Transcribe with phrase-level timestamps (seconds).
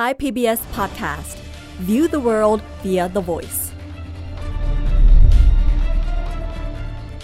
[0.00, 1.36] Thai PBS podcast.
[1.88, 3.60] View the world via the voice.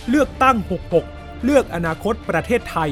[0.09, 0.57] เลือกตั้ง
[1.01, 2.91] 66 เลือกอนาคตประเทศไทย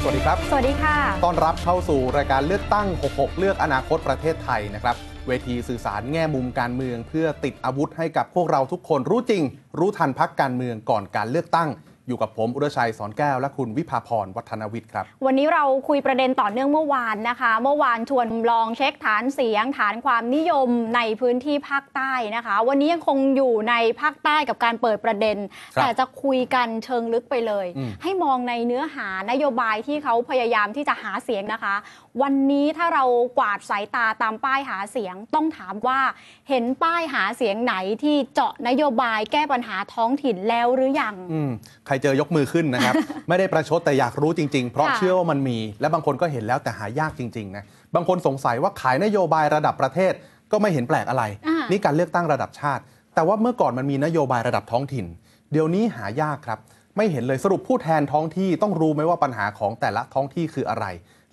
[0.00, 4.96] สวัสดีครับ สวัสดีค่ะ ต้อนรับเข้าสู่รายการเลือกตั้ง 66 เลือกอนาคตประเทศไทยนะครับ
[5.26, 9.42] เวทีสื่อสารแง่มุมการเมือง เพื่อติดอาวุธให้กับพวกเราทุกคนรู้จริง
[9.78, 11.68] รู้ทันพักการเมืองก่อนการเลือกตั้ง
[12.08, 25.36] อยู่กับผมอุรชัยสอนแก้ว และคุณวิภาพรวัฒนวิทย์ครับ วันนี้เราคุยประเด็นต่อเนื่องเมื่อวานนะคะ เมื่อวานชวนลองเช็คฐานเสียง ฐานความนิยมในพื้นที่ภาคใต้นะคะ วันนี้ยังคงอยู่ในภาคใต้กับการเปิดประเด็น
[25.76, 31.74] ครับแต่จะคุยกันเชิงลึกไปเลยอืมให้มองในเนื้อหานโยบายที่เขาพยายามที่จะหาเสียงนะคะ
[32.22, 33.04] วันนี้ถ้าเรา
[33.38, 36.00] กวาดสายตาตามป้ายหาเสียงต้องถามว่า
[36.48, 41.50] เห็นป้ายหาเสียงไหนที่เจาะนโยบายแก้ปัญหาท้องถิ่นแล้วหรือยังอืม
[41.86, 42.94] ใครเจอยกมือขึ้นนะครับ
[43.28, 50.12] ไม่ได้ประชดแต่อยากรู้จริง ๆ เพราะค่ะเชื่อว่ามันมี และบางคนก็เห็นแล้วแต่หายากจริงๆนะบางคนสงสัยว่าขายนโยบายระดับประเทศ
[50.52, 52.82] ก็ไม่เห็นแปลกอะไรอ่านี่นี่การเลือกตั้งระดับชาติ
[53.14, 55.06] แต่ว่าเมื่อก่อนมันมีนโยบายระดับท้องถิ่น
[55.52, 56.58] เดี๋ยวนี้หายากครับ
[56.96, 60.86] ไม่เห็นเลยสรุปผู้แทนท้องที่ต้องรู้ไหมว่าปัญหาของแต่ละท้องที่คืออะไร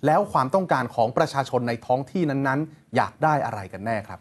[0.06, 4.18] แล้วความต้องการของประชาชนในท้องที่นั้นๆ อยากได้อะไรกันแน่ครับ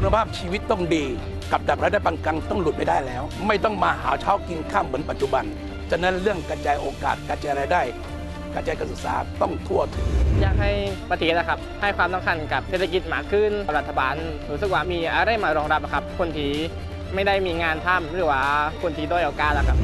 [0.00, 1.04] คุณภาพชีวิตต้องดี
[1.52, 5.44] กับดักรายได้ปานกลางต้องหลุดไม่ได้แล้ว ไม่ต้องมาหาเช้ากินข้ามเหมือนปัจจุบัน
[5.90, 7.82] ฉะนั้นเรื่องกระจายโอกาสกระจายรายได้
[8.54, 10.06] กระจายการศึกษาต้องทั่วถึง
[10.40, 10.70] อยากให้
[11.10, 14.14] ประเทศนะครับให้ความสำคัญกับเศรษฐกิจมากขึ้นรัฐบาล
[14.50, 16.50] รู้สึกว่ามีอะไรมารองรับนะครับ คนที่
[17.14, 18.42] ไม่ได้มีงานทำหรือว่า
[18.82, 19.78] คนที่ด้อยโอกาสอะครับ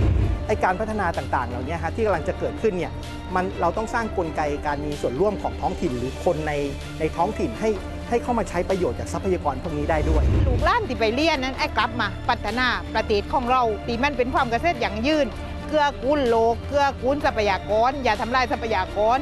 [0.46, 2.92] ไอการพัฒนาต่างๆ เหล่านี้ฮะที่กำลังจะเกิดขึ้นเนี่ย
[3.34, 6.52] มันเราต้องสร้างกลไกการมีส่วนร่วมของท้องถิ่นหรือคนใน
[7.00, 7.70] ในท้องถิ่นให้
[8.08, 15.26] ให้เข้ามาใช้ประโยชน์จากทรัพยากรพวกนี้ได้ด้วย ลูกหล้านที่ไปเรียนนั้นไอ้กลับมาพัฒนาประเทศของเราตีมันเป็นความเกษตรอย่างยืน
[15.68, 19.18] เกื้อกูลโลกเกื้อกูลทรัพยากร อย่าทำลายทรัพยากร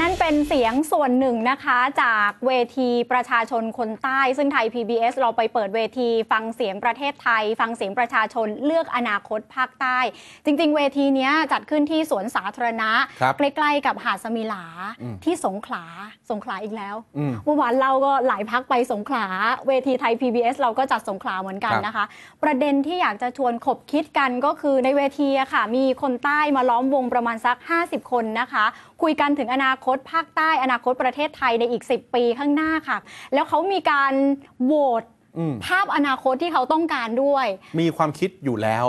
[0.00, 9.98] นั่นเป็นเสียงส่วนหนึ่งนะคะจากเวทีประชาชนคนใต้ ซึ่งไทย PBS เราไปเปิดเวที ฟังเสียงประเทศไทย ฟังเสียงประชาชนเลือกอนาคตภาคใต้
[10.44, 12.90] จริง ๆ เวทีเนี้ยจัดขึ้นที่สวนสาธารณะ
[13.20, 14.64] ครับใกล้ ๆ กับหาดสมิลา
[15.02, 15.84] อืมที่สงขลา
[16.30, 19.26] สงขลาอีกแล้วอืมเมื่อวานเราก็หลายพักไปสงขลา
[19.66, 22.04] เวทีไทย PBS เราก็จัดสงขลาเหมือนกันครับนะคะ
[22.42, 27.56] ประเด็นที่อยากจะชวนขบคิดกันก็คือในเวทีอะค่ะ มีคนใต้มาล้อมวงประมาณสัก
[27.86, 28.64] 50 คนนะคะ
[29.02, 32.98] คุยกันถึงอนาคตภาคใต้อนาคตประเทศไทยในอีก 10 ปีข้างหน้าค่ะ
[33.34, 34.12] แล้วเขามีการ
[34.64, 35.02] โหวต
[35.38, 37.46] อืมภาพอนาคตที่เขาต้องการด้วย
[37.80, 38.86] มีความคิดอยู่แล้ว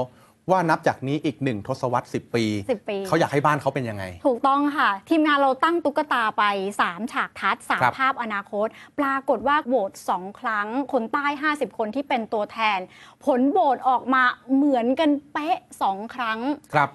[0.51, 6.43] ว่านับจากนี้อีกหนึ่งทศวรรษ 10 ปี 10 ปี เขาอยากให้บ้านเขาเป็นยังไง ถูกต้องค่ะ ทีมงานเราตั้งตุ๊กตาไป
[6.81, 8.67] 3 ฉากทัศน์สามครับภาพอนาคต
[8.99, 11.25] ปรากฏว่าโหวต 2 ครั้ง คนใต้
[11.55, 12.79] 50 คนที่เป็นตัวแทน
[13.25, 14.23] ผลโหวตออกมา
[14.55, 16.39] เหมือนกันเป๊ะ 2 ครั้ง
[16.73, 16.89] ครับ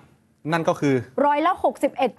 [0.53, 0.95] นั่นก็คือ
[1.27, 1.53] ร้อยละ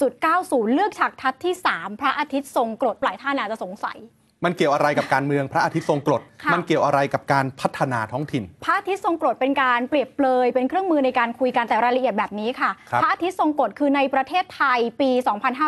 [0.03, 4.00] 61.90 เลือกฉากทัศน์ที่ 3 พระอาทิตย์ทรงกรดหลายท่านอาจจะสงสัย
[4.45, 15.09] มันเกี่ยวอะไรกับการเมืองพระอาทิตย์ทรงกรดค่ะมันเกี่ยวอะไรกับการพัฒนาท้องถิ่น พระอาทิตย์ทรงกรดเป็นการเปรียบเปรยเป็นเครื่องมือในการคุยกันแต่รายละเอียดแบบนี้ค่ะครับพระอาทิตย์ทรงกรดคือในประเทศไทยปี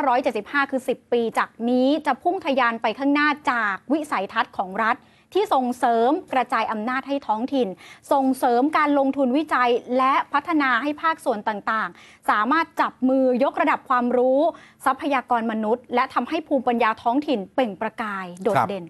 [0.07, 4.95] 2575 คือ 10 ปี จากนี้จะพุ่งทะยานไปข้างหน้าจากวิสัยทัศน์ของรัฐ
[5.35, 7.67] ที่ส่งเสริมกระจายอำนาจให้ท้องถิ่น
[8.11, 14.39] ส่งเสริมการลงทุนวิจัยและพัฒนาให้ภาคส่วนต่างๆ สามารถจับมือยกระดับความรู้
[14.85, 18.85] ทรัพยากรมนุษย์ และทำให้ภูมิปัญญาท้องถิ่นเปล่งประกายโดดครับเด่น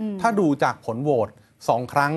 [0.00, 1.28] อืมถ้าดูจากผลโหวต
[1.68, 2.12] สองครั้ง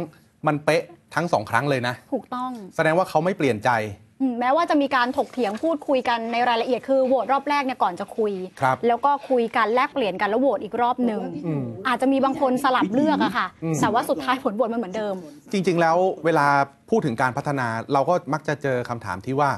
[0.47, 0.83] มันเป๊ะ
[1.16, 4.00] ทั้งสองครั้งเลยนะ ถูกต้อง แสดงว่าเขาไม่เปลี่ยนใจอืม
[4.40, 15.16] แม้ว่าจะมีการถกเถียงพูดคุยกันในรายละเอียดคือโหวตรอบแรกเนี่ยก่อนจะคุย ครับแล้วก็คุยกันแลกเปลี่ยนกันแล้วโหวตอีกรอบหนึ่งอืม อาจจะมีบางคนสลับเลือกอะค่ะ อืม แต่ว่าสุดท้ายผลโหวตมันเหมือนเดิม
[15.52, 16.48] จริง ๆ แล้วเวลา
[16.90, 19.52] พูดถึงการพัฒนาเราก็มักจะเจอคำถามที่ว่า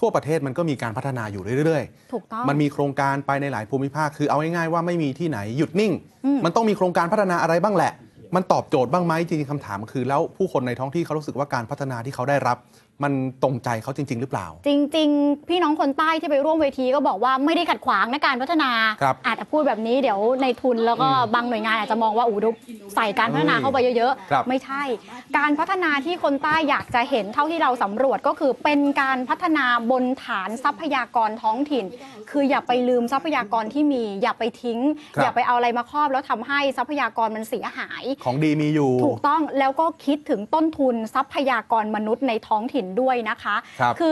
[0.00, 5.92] ทั่วประเทศมันก็มีการพัฒนาอยู่เรื่อยถูกต้องๆมันมีโครงการไปในหลายภูมิภาค คือเอาง่ายๆว่าไม่มีที่ไหนหยุดนิ่ง
[6.26, 7.92] อืม มันต้องมีโครงการพัฒนาอะไรบ้างแหละ
[8.36, 12.56] มันตอบโจทย์บ้างไหมจริงๆคำถามคือแล้วผู้คนในท้องที่เขารู้สึกว่าการพัฒนาที่เขาได้รับ
[13.02, 13.12] มัน
[13.42, 18.70] ตรงใจเขาจริง ๆ หรือเปล่า จริง ๆ พี่น้องคนใต้ที่ไปร่วมเวทีก็บอกว่าไม่ได้ขัดขวางในการพัฒนา
[19.02, 22.50] ครับอาจจะพูดแบบนี้เดี๋ยวในทุนแล้วก็บางหน่วยงานอาจจะมองว่าอู้ดู
[22.94, 24.82] ใส่การพัฒนาเข้าไปเยอะครับ ๆ ไม่ใช่
[25.38, 31.84] การพัฒนาที่คนใต้อยากจะเห็นเท่าที่เราสำรวจก็คือเป็นการพัฒนาบนฐานทรัพยากรท้องถิ่น
[32.30, 34.80] คืออย่าไปลืมทรัพยากรที่มี อย่าไปทิ้ง
[35.16, 44.04] ครับ อย่าไปเอาอะไรมาครอบแล้วทำให้ทรัพยากรมันเสียหาย ของดีมีอยู่ ถูกต้องแล้วก็คิดถึงต้นทุนทรัพยากรมนุษย์ในท้องถิ่นด้วยนะคะครับอ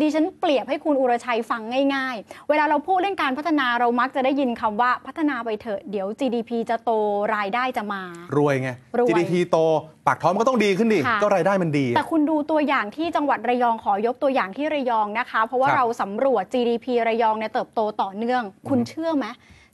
[0.00, 1.62] ดิฉันเปรียบให้คุณอุรชัยฟัง
[1.94, 6.90] ง่าย ๆ เวลาเราพูดเรื่องการพัฒนาเรามักจะได้ยินคำว่าพัฒนาไปเถอะเดี๋ยว GDP จะโต
[7.34, 8.02] รายได้จะมา
[8.36, 9.58] รวยไงรวย GDP โต
[10.06, 19.26] ปากท้องมันก็ต้องดีขึ้นดิค่ะก็รายได้มันดี แต่คุณดูตัวอย่างที่จังหวัดระยองขอยกตัวอย่างที่ระยองนะคะ เพราะว่าครับเราสำรวจ GDP ระยองเนี่ยเติบโตต่อเนื่อง คุณเชื่อไหม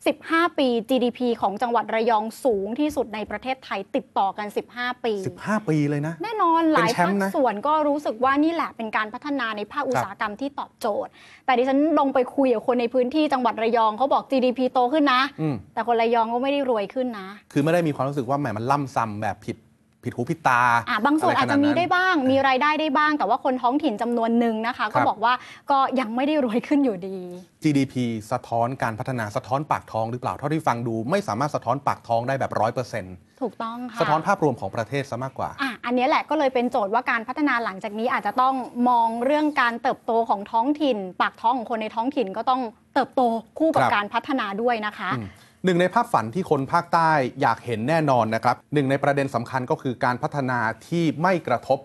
[0.09, 11.11] 15 ปี GDP ของจังหวัดระยองสูงที่สุดในประเทศไทยติดต่อกัน 15 ปี 15 ปีเลยนะ แน่นอนหลายเป็นแชภามคป์นะส่วนก็รู้สึกว่านี่แหละเป็นการพัฒนาในภาคอุตสาหกรรมที่ตอบโจทย์
[11.47, 19.57] แต่ดิฉันลงไปคุยกับคนในพื้นที่จังหวัดระยองเขาบอก GDP โตขึ้นนะอืมแต่คนระยองก็ไม่ได้รวยขึ้นนะ คือไม่ได้มีความรู้สึกว่าแหมมันล่ำซ้ำแบบผิด
[20.05, 25.33] ผิดหูผิดตาอะบางส่วนอาจจะมีได้บ้างบ้าง มีรายได้ได้บ้าง แต่ว่าคนท้องถิ่นจำนวนหนึ่งนะคะครัก็บบอกว่า
[25.71, 27.19] ก็ยังไม่ได้รวยขึ้นอยู่ดี
[27.63, 27.95] GDP
[28.33, 38.55] สะท้อนการพัฒนาสะท้อนปากท้องหรือเปล่าเท่าที่ฟังดู ไม่สามารถสะท้อนปากท้องได้แบบร้อยเปอร์เซ็นต์ถูกต้องค่ะสะท้อนภาพรวมของประเทศซะมากกว่าอะอันนี้แหละก็เลยเป็นโจทย์ว่าการพัฒนาหลังจากนี้อาจจะต้อง
[38.89, 42.61] มองเรื่องการเติบโตของท้องถิ่น ปากท้องของคนในท้องถิ่นก็ต้อง
[42.95, 43.23] เติบโต
[43.59, 45.29] คู่กับครับการพัฒนาด้วยนะคะอืม
[45.65, 47.11] หนึ่งในภาพฝันที่คนภาคใต้
[47.41, 50.59] อยากเห็นแน่นอนนะครับหนึ่งในประเด็นสำคัญก็คือการพัฒนา
[50.89, 51.79] ที่ไม่กระทบ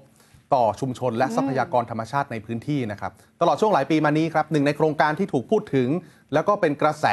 [0.53, 3.11] ต่อชุมชนและทรัพยากรธรรมชาติในพื้นที่นะครับ
[3.41, 5.89] ตลอดช่วงหลายปีมานี้ครับหนึ่งในโครงการที่ถูกพูดถึง
[6.33, 7.05] แล้วก็เป็นกระแส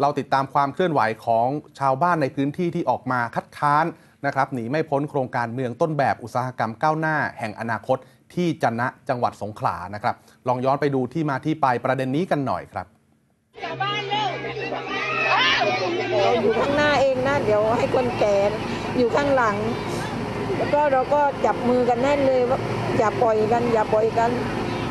[0.00, 1.46] เราติดตามความเคลื่อนไหวของ
[1.78, 3.84] ชาวบ้านในพื้นที่ที่ออกมาคัดค้าน
[4.26, 7.98] นะครับหนีไม่พ้นโครงการเมืองต้นแบบอุตสาหกรรมก้าวหน้า แห่งอนาคต
[8.34, 10.14] ที่จันนะจังหวัดสงขลานะครับ
[10.48, 12.86] ลองย้อนไปดูที่มาที่ไปประเด็นนี้กันหน่อยครับ
[13.60, 18.36] เราอยู่ข้างหน้าเองนะเดี๋ยวให้คนแก่
[18.96, 19.56] อยู่ข้างหลัง
[20.56, 22.58] แล้วก็เราก็จับมือกันแน่นเลยว่า
[22.98, 24.30] อย่าปล่อยกัน อย่าปล่อยกัน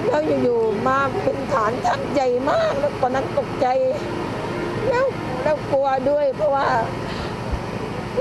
[0.07, 3.67] แล้วอยู่ๆมาเป็นฐานทัพใหญ่มากแล้วตอนนั้นตกใจ
[4.89, 5.05] แล้ว
[5.43, 6.67] แล้วกลัวด้วย เพราะว่า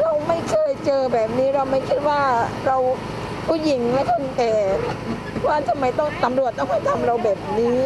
[0.01, 2.21] เราไม่เคยเจอแบบนี้เราไม่คิดว่า
[2.67, 2.77] เรา
[3.49, 4.55] ผู้หญิงและคนแก่
[5.47, 7.79] ว่าทำไมต้องตำรวจต้องมาทำเราแบบนี้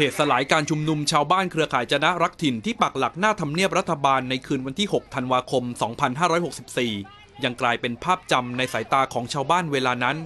[0.00, 5.64] เหตุสลายการชุมนุมชาวบ้านเครือข่ายจนะรักถิ่นที่ปักหลักหน้าทำเนียบรัฐบาลในคืนวันที่ 6 ธันวาคม
[6.54, 10.16] 2564 ยังกลายเป็นภาพจำในสายตาของชาวบ้านเวลานั้น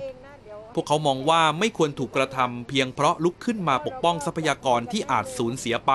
[0.74, 5.92] พวกเขามองว่าไม่ควรถูกกระทำเพียงเพราะลุกขึ้นมาปกป้องทรัพยากรที่อาจสูญเสียไป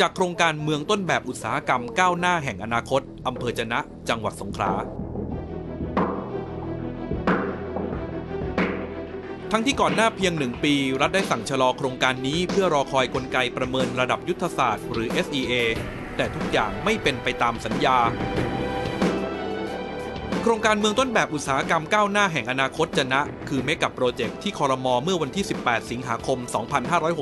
[0.00, 3.78] จากโครงการเมืองต้นแบบอุตสาหกรรมก้าวหน้าแห่งอนาคตอำเภอจนะ
[4.08, 4.72] จังหวัดสงขลา
[9.52, 15.52] ทั้งที่ก่อนหน้าเพียงหนึ่งปี รัฐได้สั่งชะลอโครงการนี้เพื่อรอคอยกลไกประเมินระดับยุทธศาสตร์ หรือ SEA
[16.16, 17.98] แต่ทุกอย่างไม่เป็นไปตามสัญญา
[20.42, 26.38] โครงการเมืองต้นแบบอุตสาหกรรมก้าวหน้าแห่งอนาคตจะนะ คือเมกับโปรเจกต์ที่คอรมอเมื่อวันที่ 18 สิงหาคม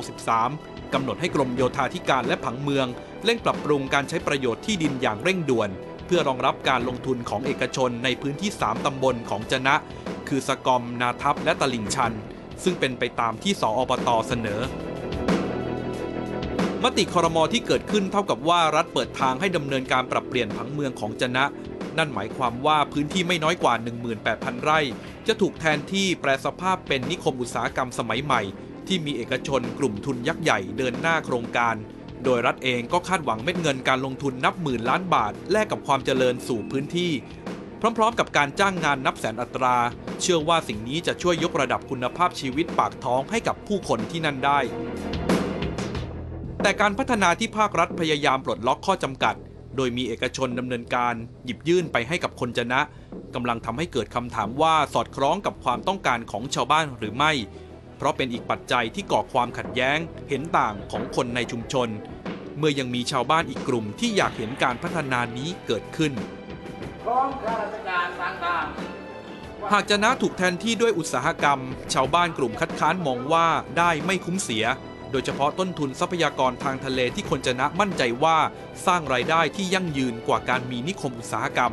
[0.05, 2.87] 2563 กำหนดให้กรมโยธาธิการและผังเมือง
[3.25, 5.71] เร่งปรับปรุงการใช้ประโยชน์ที่ดินอย่างเร่งด่วน
[6.07, 9.75] เพื่อรองรับการลงทุนของเอกชนในพื้นที่ 3 ตำบลของจนะ
[10.29, 12.13] คือสกอม นาทับและตลิ่งชัน
[12.63, 14.61] ซึ่งเป็นไปตามที่สออปตเสนอ
[16.83, 21.45] มติคอรมอที่เกิดขึ้นเท่ากับว่ารัฐเปิดทางให้ดำเนินการปรับเปลี่ยนผังเมืองของจนะ
[21.99, 23.75] นั่นหมายความว่าพื้นที่ไม่น้อยกว่า
[24.19, 24.81] 18,000 ไร่
[25.27, 28.43] จะถูกแทนที่แปลสภาพเป็นนิคมอุตสาหกรรมสมัยใหม่
[28.87, 31.75] ที่มีเอกชนกลุ่มทุนยักษ์ใหญ่เดินหน้าโครงการ
[32.25, 37.13] โดยรัฐเองก็คาดหวังเม็ดเงินการลงทุนนับหมื่นล้านบาท แลกกับความเจริญสู่พื้นที่
[37.99, 39.77] พร้อมๆ กับการจ้างงานนับแสนอัตรา
[40.21, 44.59] เชื่อว่าสิ่งนี้จะช่วยยกระดับคุณภาพชีวิตปากท้องให้กับผู้คนที่นั่นได้
[46.63, 49.35] แต่การพัฒนาที่ภาครัฐพยายามปลดล็อกข้อจำกัด
[49.77, 51.15] โดยมีเอกชนดำเนินการ
[51.45, 52.81] หยิบยื่นไปให้กับคนจนะ
[53.35, 57.33] กำลังทำให้เกิดคำถามว่าสอดคล้องกับความต้องการของชาวบ้านหรือไม่
[57.97, 59.99] เพราะเป็นอีกปัจจัยที่ก่อความขัดแย้ง
[60.29, 61.89] เห็นต่างของคนในชุมชน
[62.59, 66.13] เมื่อยังมีชาวบ้านอีกกลุ่มที่อยากเห็นการพัฒนานี้เกิดขึ้น
[69.73, 71.61] หากจะนะถูกแทนที่ด้วยอุตสาหกรรม
[71.95, 73.47] ชาวบ้านกลุ่มคัดค้านมองว่า
[73.79, 74.65] ได้ไม่คุ้มเสีย
[75.11, 78.39] โดยเฉพาะต้นทุนทรัพยากรทางทะเลที่คนจะนะมั่นใจว่า
[78.87, 81.73] สร้างรายได้ที่ยั่งยืนกว่าการมีนิคมอุตสาหกรรม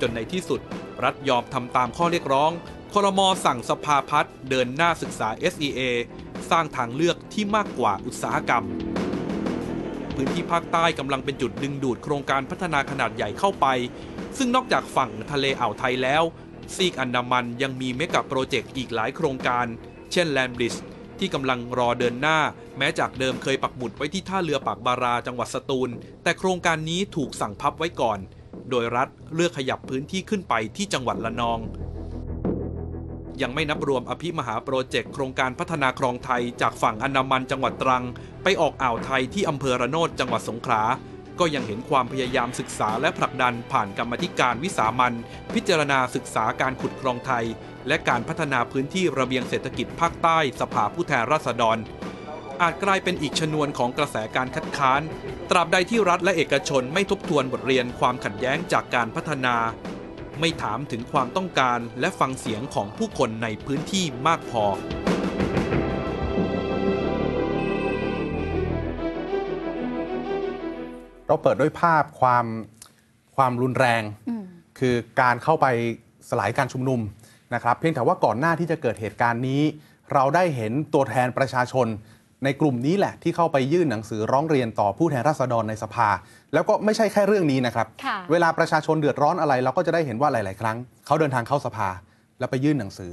[0.00, 0.60] จนในที่สุด
[1.04, 2.50] รัฐยอมทำตามข้อเรียกร้อง
[2.92, 5.80] คอรมอสั่งสภาพัฒน์เดินหน้าศึกษา SEA
[6.50, 8.64] สร้างทางเลือกที่มากกว่าอุตสาหกรรม
[10.14, 13.66] พื้นที่ภาคใต้กำลังเป็นจุดดึงดูดโครงการพัฒนาขนาดใหญ่เข้าไป
[14.38, 16.22] ซึ่งนอกจากฝั่งทะเลอ่าวไทยแล้ว
[16.74, 19.66] ซีกอันดามันยังมีเมกะโปรเจกต์อีกหลายโครงการ
[20.12, 20.82] เช่นแลนบริดจ์
[21.18, 22.38] ที่กำลังรอเดินหน้า
[22.78, 25.90] แม้จากเดิมเคยปักหมุดไว้ที่ท่าเรือปากบาราจังหวัดสตูล
[26.22, 28.18] แต่โครงการนี้ถูกสั่งพับไว้ก่อน
[28.70, 31.60] โดยรัฐเลือกขยับพื้นที่ขึ้นไปที่จังหวัดละนอง
[33.42, 38.04] ยังไม่นับรวมอภิมหาโปรเจกต์โครงการพัฒนาคลองไทยจากฝั่งอันดามันจังหวัดตรัง
[38.42, 40.82] ไปออกอ่าวไทยที่อำเภอระโนดจังหวัดสงขลา
[41.44, 45.14] ก็ยังเห็นความพยายามศึกษาและผลักดันผ่านกรรมธิการวิสามัน
[45.54, 47.44] พิจารณาศึกษาการขุดคลองไทย
[47.88, 51.78] และการพัฒนาพื้นที่ระเบียงเศรษฐกิจภาคใต้สภาผู้แทนราษฎร
[52.62, 55.00] อาจกลายเป็นอีกชนวนของกระแสการคัดค้าน
[55.50, 59.56] ตราบใดที่รัฐและเอกชนไม่ทบทวนบทเรียนความขัดแย้งจากการพัฒนา
[60.40, 64.64] ไม่ถามถึงความต้องการและฟังเสียงของผู้คนในพื้นที่มากพอ
[71.32, 72.46] เราเปิดด้วยภาพความ
[73.36, 74.02] ความรุนแรง
[74.78, 75.66] คือการเข้าไป
[76.28, 77.00] สลายการชุมนุม
[77.54, 79.62] นะครับ เพียงแต่ว่าก่อนหน้าที่จะเกิดเหตุการณ์นี้
[80.12, 81.86] เราได้เห็นตัวแทนประชาชน
[82.44, 86.08] ในกลุ่มนี้แหละที่เข้าไปยื่นหนังสือร้องเรียนต่อผู้แทนราษฎรในสภา
[86.52, 91.88] แล้วก็ไม่ใช่แค่เรื่องนี้นะครับค่ะเวลาประชาชนเดือดร้อนอะไร เราก็จะได้เห็นว่าหลาย ๆ ครั้ง เขาเดินทางเข้าสภา
[92.38, 93.12] แล้วไปยื่นหนังสือ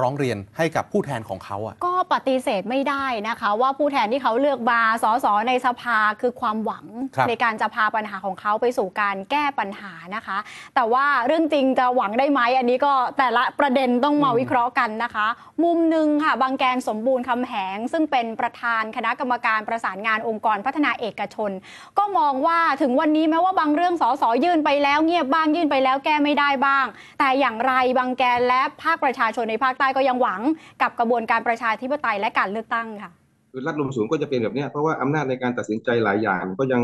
[0.00, 6.84] ร้องเรียนให้กับผู้แทนของเขาอะก็ปฏิเสธไม่ได้นะคะ ว่าผู้แทนที่เขาเลือกมาสสในสภาคือความหวัง
[7.16, 10.38] ครับในการจะพาปัญหาของเขาไปสู่การแก้ปัญหานะคะ
[10.74, 15.26] แต่ว่าเรื่องจริงจะหวังได้ไหมอันนี้ก็แต่ละประเด็นต้องมาวิเคราะห์กันนะคะ
[15.64, 21.50] มุมหนึ่งค่ะบางแกนสมบูรณ์คำแหง ซึ่งเป็นประธานคณะกรรมการประสานงานองค์กรพัฒนาเอกชน
[21.98, 26.86] ก็มองว่าถึงวันนี้แม้ว่าบางเรื่องสสยื่นไปแล้วเงียบบ้างยื่นไปแล้วแก้ไม่ได้บ้าง
[27.18, 30.40] แต่อย่างไรบางแกนและภาคประชาชนในภาคใต้ก็ยังหวัง
[30.82, 33.10] กับกระบวนการประชาธิปไตยและการเลือกตั้งค่ะ
[33.52, 36.82] คือรัฐลมสูงก็จะเป็นแบบนี้เพราะว่าอำนาจในการตัดสินใจหลายอย่างก็ยัง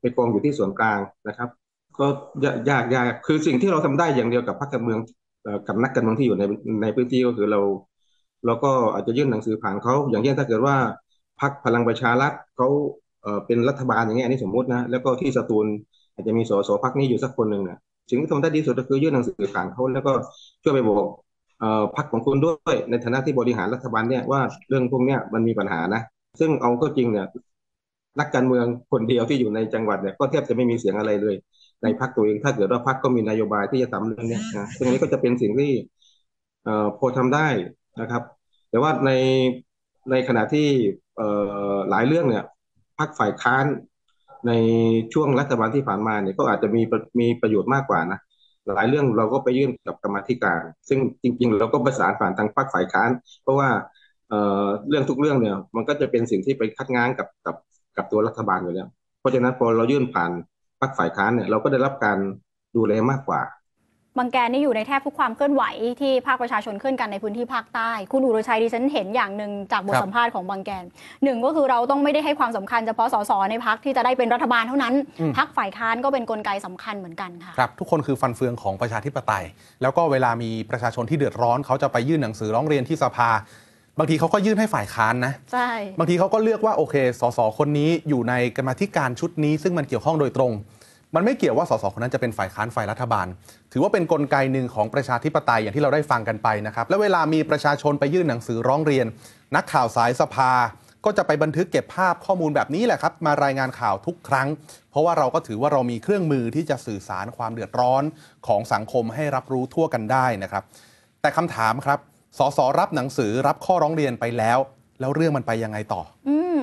[0.00, 1.48] ไปกองอยู่ที่ส่วนกลางนะครับ
[2.00, 2.06] ก็
[2.44, 4.98] ยากยากยากคือสิ่งที่เราทำได้อย่างเดียวกับพรรคการเมือง
[5.68, 6.42] กับนักการเมืองที่อยู่ใน
[6.82, 7.60] ในพื้นที่ก็คือเรา
[8.46, 10.76] เราก็อาจจะยื่นหนังสือผ่านเขาอย่างเช่นถ้าเกิดว่า
[11.40, 12.68] พรรคพลังประชารัฐเขา
[13.46, 15.66] เป็นรัฐบาลอย่างเงี้ยอันนี้สมมตินะแล้วก็ที่สตูล
[16.14, 17.78] อาจจะมีสสพรรคนี้อยู่สักคนหนึ่งเนี่ย
[18.10, 20.12] สิ่งที่ทำได้ดีสุดก็คือยื่นหนังสือผ่านเขาแล้วก็
[20.62, 21.06] ช่วยไปบอก
[21.96, 26.02] พรรคของคุณด้วยในฐานะที่บริหารรัฐบาลเนี่ยว่าเรื่องพวกเนี้ยมันมีปัญหานะ
[26.40, 27.26] ซึ่งเอาก็จริงเนี่ย
[28.20, 31.36] นักการเมืองคนเดียวที่อยู่ในจังหวัดเนี่ยก็แทบจะไม่มีเสียงอะไรเลย
[31.82, 35.72] ในพรรคตัวเองถ้าเกิดว่าพรรคก็มีนโยบายที่จะทำเรื่องนี้นะซึ่งนี้ก็จะเป็นสิ่งที่
[36.64, 37.48] เอ่อพอทำได้
[38.00, 38.22] นะครับ
[38.70, 39.10] แต่ว่าใน
[40.10, 40.68] ในขณะที่
[41.16, 41.28] เอ่
[41.72, 42.44] อหลายเรื่องเนี่ย
[42.98, 43.64] พรรคฝ่ายค้าน
[44.46, 44.52] ใน
[45.12, 46.82] ช่วงรัฐบาลที่ผ่านมาเนี่ยก็อาจจะมี
[47.20, 48.18] มีประโยชน์มากกว่านะ
[48.74, 53.10] หลายเรื่องเราก็ไปยื่นกับกรรมธิการ ซึ่งจริง ๆ เราก็ประสานผ่านทางพรรคฝ่ายค้าน
[53.42, 53.68] เพราะว่า
[54.28, 57.56] เเรื่องทุกเรื่องเนี่ย มันก็จะเป็นสิ่งที่ไปคัดง้างกับกับ
[57.96, 58.88] กับตัวรัฐบาลอยู่แล้ว
[59.20, 60.30] เพราะฉะนั้นพอเรายื่นผ่าน
[60.80, 62.18] พรรคฝ่ายค้านเนี่ยเราก็ได้รับการ
[62.76, 63.40] ดูแลมากกว่า
[64.18, 65.62] บางแกนนี่อยู่ในแทบทุกความเคลื่อนไหว
[66.00, 70.84] ที่ภาคประชาชนเคลื่อนกันในพื้นที่ภาคใต้ คุณอุรชัยดิฉันเห็นอย่างหนึ่งจากบทครับสัมภาษณ์ของบางแกน
[71.24, 79.44] หนึ่งก็คือเราต้องไม่ได้ให้ความสำคัญเฉพาะสสในพักที่จะได้เป็นรัฐบาลเท่านั้นอืมพักฝ่ายค้านก็เป็นกลไกสำคัญเหมือนกันค่ะครับทุกคนคือฟันเฟืองของประชาธิปไตย
[79.82, 83.30] แล้วก็เวลามีประชาชนที่เดือดร้อนเขาจะไปยื่นหนังสือร้องเรียนที่สภา
[83.98, 90.52] บางทีเขาก็ยื่นให้ฝ่ายค้านนะ ใช่ บางทีเขาก็เลือกว่าโอเค สสคนนี้อยู่ในกรรมาธิการชุดนี้ ซึ่งมันเกี่ยวข้องโดยตรง
[91.14, 93.26] มันไม่เกี่ยวว่าสสคนนั้นจะเป็นฝ่ายค้านฝ่ายรัฐบาล
[93.72, 99.06] ถือว่าเป็นนกลไกหนึ่งของประชาธิปไตยอย่างที่เราได้ฟังกันไปนะครับ แล้วเวลามีประชาชนไปยื่นหนังสือร้องเรียน
[99.56, 100.52] นักข่าวสายสภา
[101.04, 104.48] ก็จะไปบันทึกเก็บภาพข้อมูลแบบนี้แหละครับ มารายงานข่าวทุกครั้ง
[104.90, 108.02] เพราะว่าเราก็ถือว่าเรามีเครื่องมือที่จะสื่อสารความเดือดร้อน
[108.46, 110.62] ของสังคมให้รับรู้ทั่วกันได้นะครับ
[111.20, 111.98] แต่คำถามครับ
[112.38, 114.58] สสรับหนังสือรับข้อร้องเรียนไปแล้ว
[115.00, 116.58] แล้วเรื่องมันไปยังไงต่อ อืม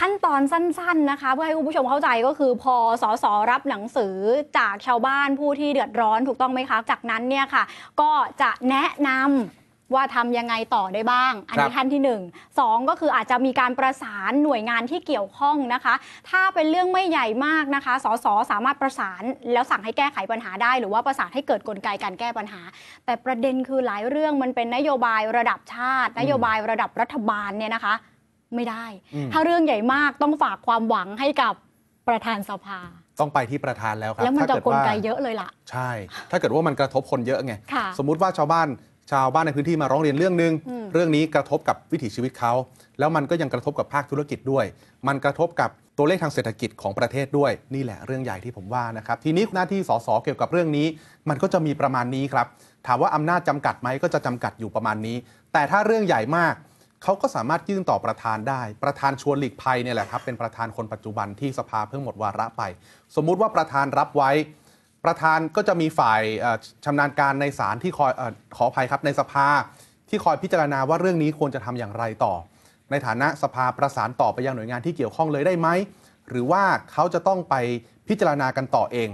[0.00, 4.16] ขั้นตอนสั้นๆนะคะ เพื่อให้คุณผู้ชมเข้าใจก็คือ พอสสรับหนังสือ
[4.58, 7.64] จากชาวบ้านผู้ที่เดือดร้อนถูกต้องไหมคะ จากนั้นเนี่ยค่ะ
[8.00, 8.10] ก็
[8.42, 12.20] จะแนะนำว่าทำยังไงต่อได้บ้าง อันนี้ครับขั้นที่หนึ่ง
[12.58, 15.94] สองก็คืออาจจะมีการประสานหน่วยงานที่เกี่ยวข้องนะคะ
[16.30, 22.60] ถ้าเป็นเรื่องไม่ใหญ่มากนะคะ สสสามารถประสานแล้วสั่งให้แก้ไขปัญหาได้ หรือว่าประสานให้เกิดกลไกการแก้ปัญหา
[23.04, 27.94] แต่ประเด็นคือหลายเรื่องมันเป็นนโยบายระดับชาติ นโยบายระดับรัฐบาลเนี่ยนะคะ
[28.54, 31.54] ไม่ได้อืมถ้าเรื่องใหญ่มากต้องฝากความหวังให้กับ
[32.08, 32.80] ประธานสภา
[33.20, 35.90] ต้องไปที่ประธานแล้วครับแล้วมันถ้าจะเกิดกลว่าไกเยอะเลยล่ะ ใช่
[36.30, 38.68] ถ้าเกิดว่ามันกระทบคนเยอะไงค่ะสมมุติว่าชาวบ้าน
[39.12, 42.52] ชาวบ้านในพื้นที่มาร้องเรียนเรื่องหนึงอืมเรื่องนี้กระทบกับวิถีชีวิตเขา
[42.98, 44.64] แล้วมันก็ยังกระทบกับภาคธุรกิจด้วย
[45.06, 50.86] มันกระทบกับตัวเลขทางเศรษฐกิจของประเทศด้วย นี่แหละเรื่องใหญ่ที่ผมว่านะครับ ทีนี้หน้าที่สสเกี่ยวกับเรื่องนี้
[51.28, 52.46] มันก็จะมีประมาณนี้ครับ
[52.86, 55.16] ถามว่าอำนาจจำกัดไหมก็จะจำกัดอยู่ประมาณนี้
[55.52, 56.54] แต่ถ้าเรื่องใหญ่มาก
[57.02, 62.62] เขาก็สามารถยื่นต่อประธานได้ ประธานชวนหลีกภัยเนี่ยแหละครับ เป็นประธานคนปัจจุบันที่สภาเพิ่งหมดวาระไป
[63.16, 64.30] สมมุติว่าประธานรับไว้
[65.04, 66.22] ประธานก็จะมีฝ่าย
[66.84, 68.22] ชำนาญการในศาลที่คอยอ
[68.56, 69.46] ขออภัยครับในสภา
[70.08, 72.34] ที่คอยพิจารณาว่าเรื่องนี้ควรจะทำอย่างไรต่อ
[72.90, 75.68] ในฐานะสภาประสานต่อไปยังหน่วยงานที่เกี่ยวข้องเลยได้ไหม
[76.28, 76.62] หรือว่า
[76.92, 77.54] เขาจะต้องไป
[78.08, 79.08] พิจารณากันต่อเอง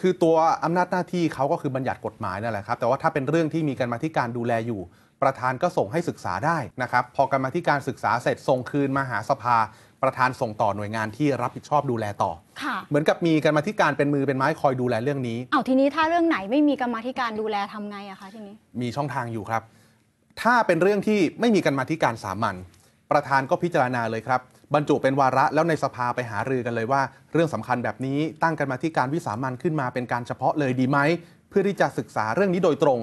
[0.00, 4.80] คือตัวอำนาจหน้าที่เขาก็คือบัญญัติกฎหมายนั่นแหละครับ แต่ว่าถ้าเป็นเรื่องที่มีการมาธิการดูแลอยู่
[5.22, 9.56] ประธานก็ส่งให้ศึกษาได้นะครับ พอกรรมาธิการศึกษาเสร็จส่งคืนมาหาสภา
[10.02, 12.30] ประธานส่งต่อหน่วยงานที่รับผิดชอบดูแลต่อ
[12.62, 19.62] ค่ะเหมือนกับมีกรรมาธิการเป็นมือเป็นไม้คอยดูแลเรื่องนี้เอาทีนี้ถ้าเรื่องไหนไม่มีกรรมาธิการดูแลทำไงอะคะทีนี้ มีช่องทางอยู่ครับ
[20.42, 22.56] ถ้าเป็นเรื่องที่ไม่มีกรรมาธิการสามัญ
[23.10, 24.40] ประธานก็พิจารณาเลยครับ
[24.74, 30.98] บรรจุเป็นวาระแล้วในสภาไปหารือกันเลยว่า เรื่องสำคัญแบบนี้ตั้งกรรมาธิการวิสามัญขึ้นมาเป็นการเฉพาะเลยดีไหม
[31.48, 32.98] เพื่อที่จะศึกษาเรื่องนี้โดยตรง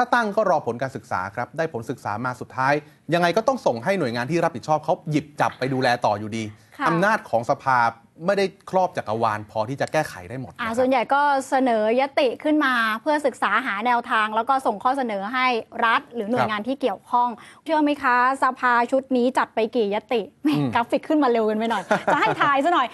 [0.00, 2.74] ถ้าตั้งก็รอผลการศึกษาครับ ได้ผลศึกษามาสุดท้าย
[3.14, 6.44] ยังไงก็ต้องส่งให้หน่วยงานที่รับผิดชอบเขาหยิบจับไปดูแลต่ออยู่ดี
[6.78, 7.78] ค่ะ อำนาจของสภา
[8.26, 15.46] ไม่ได้ครอบจักรวาลพอที่จะแก้ไขได้หมดอ่าส่วนใหญ่ก็เสนอยติขึ้นมาเพื่อศึกษาหาแนวทาง แล้วก็ส่งข้อเสนอให้
[15.84, 17.28] รัฐ หรือหน่วยงานที่เกี่ยวข้อง
[17.64, 22.88] เชื่อไหมคะสภาชุดนี้จัดไปกี่ยติแหม่อืม กราฟิกขึ้นมาเร็วกันไปหน่อย จะให้ทายซะหน่อย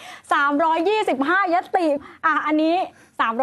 [0.74, 1.86] 325 ยติ
[2.26, 2.74] อะอันนี้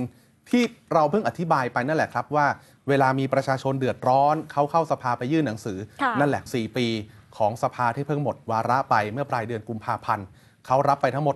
[0.52, 2.48] ที่เราเพิ่งอธิบายไปนั่นแหละครับว่า
[2.90, 6.88] เวลามีประชาชนเดือดร้อน เขาเข้าสภาไปยื่นหนังสือค่ะนั่นแหละ 4 ปี
[7.38, 10.26] ของสภาที่เพิ่งหมดวาระไปเมื่อปลายเดือนกุมภาพันธ์
[10.66, 11.36] เขารับไปทั้งหมด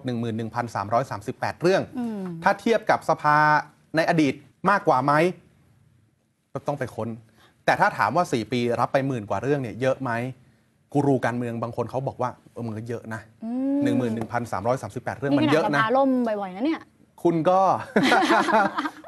[0.81, 3.37] 11,338 เรื่องอืมถ้าเทียบกับสภา
[3.95, 4.33] ในอดีต
[4.69, 5.13] มากกว่าไหม
[6.57, 7.09] ก็ต้องไปค้น
[7.65, 10.11] แต่ถ้าถามว่า 4 ปีรับไปหมื่นกว่าเรื่องเนี่ยเยอะไหม
[10.93, 13.51] กูรูการเมืองบางคนเขาบอกว่าเออมันก็เยอะนะอื
[13.83, 16.81] หนึ่งหมมื่นหนึ่งพันสามร้อยสามสิบแปดเรื่องนี่มัขนนาเยดอะสนะภาล่มบ่อยๆนะเนี่ย
[17.23, 17.61] คุณก็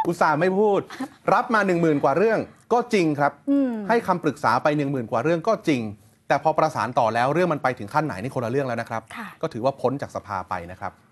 [0.07, 0.79] อุตส่าห์ไม่พูด
[1.33, 2.39] รับมา1 0,000 กว่าเรื่อง
[2.73, 5.81] ก็จริงครับอืมให้คำปรึกษาไป 1 0,000 กว่าเรื่องก็จริง
[6.27, 11.08] แต่พอประสานต่อแล้วเรื่องมันไปถึงขั้นไหนนี่คนละเรื่องแล้วนะครับค่ะก็ถือว่าพ้นจากสภาไปนะครับอะ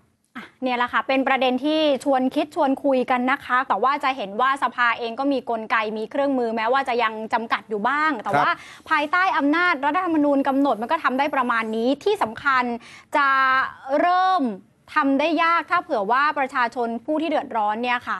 [0.62, 8.54] เนี่ยแหละค่ะ เป็นประเด็นที่ชวนคิดชวนคุยกันนะคะ แต่ว่าจะเห็นว่าสภาเองก็มีกลไกมีเครื่องมือแม้ว่าจะยังจำกัดอยู่บ้าง แต่ครับว่า
[8.90, 12.64] ภายใต้อำนาจรัฐธรรมนูญกำหนดมันก็ทำได้ประมาณนี้ที่สำคัญ
[13.16, 13.28] จะ
[14.00, 14.42] เริ่ม
[14.94, 18.18] ทำได้ยากถ้าเผื่อว่าประชาชนผู้ที่เดือดร้อนเนี่ยค่ะ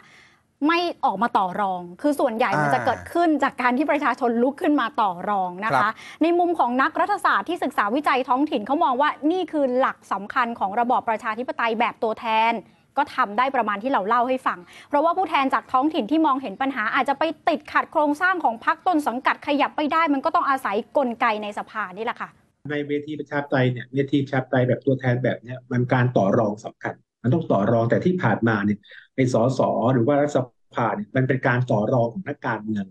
[0.66, 12.52] ไม่ออกมาต่อรอง คือส่วนใหญ่มันอ่าจะเกิดขึ้นจากการที่ประชาชนลุกขึ้นมาต่อรองนะครัคะบในมุมของนักรัฐศาสตร์ที่ศึกษาวิจัยท้องถิ่นเขามองว่านี่คือหลักสำคัญของระบอบประชาธิปไตยแบบตัวแทน
[12.96, 22.28] ก็ทำได้ประมาณที่เราเล่าให้ฟัง เพราะว่าผู้แทนจากท้องถิ่นที่มองเห็นปัญหา อาจจะไปติดขัดโครงสร้างของพรรคต้นสังกัดขยับไปได้ มันก็ต้องอาศัยกลไกในสภานี่แหละค่ะ
[22.70, 26.94] ในเวทีประชาธิปไตยเนี่ยเวทีประชาธิปไตยแบบตัวแทนแบบเนี้ยมันการต่อรองสำคัญ
[27.28, 28.78] มันต้องต่อรองแต่ที่ผ่านมาเนี่ย
[29.16, 29.60] ในสส
[29.92, 30.38] หรือว่ารัฐส
[30.74, 32.84] ภาเนี่ยมันเป็นการต่อรองของนักการเมือง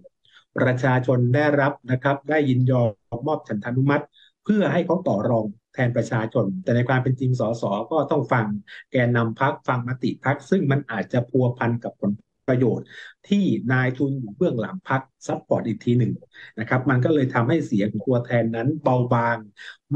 [0.57, 2.83] ประชาชนได้รับนะครับ ได้ยินยอ
[3.17, 4.03] มมอบฉันทานุมัติ
[4.43, 8.45] เพื่อให้เขาต่อรองแทนประชาชน แต่ในความเป็นจริงสสก็ต้องฟัง
[8.91, 12.11] แกนนำพักฟังมติพักซึ่งมันอาจจะพัวพันกับผล
[12.47, 12.87] ประโยชน์
[13.29, 16.13] ที่นายทุนอยู่เบื้องหลังพักsupport อีกทีหนึ่ง
[16.59, 19.37] นะครับ มันก็เลยทำให้เสียงตัวแทนนั้นเบาบาง